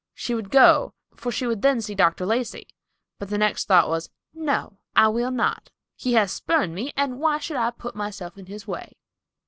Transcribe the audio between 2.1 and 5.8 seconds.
Lacey; but the next thought was, "No, I will not.